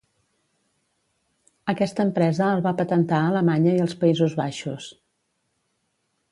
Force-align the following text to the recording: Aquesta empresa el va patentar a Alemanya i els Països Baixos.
Aquesta 1.73 2.07
empresa 2.09 2.49
el 2.55 2.65
va 2.69 2.73
patentar 2.81 3.21
a 3.21 3.29
Alemanya 3.35 3.77
i 3.81 3.85
els 3.87 3.97
Països 4.03 4.37
Baixos. 4.43 4.91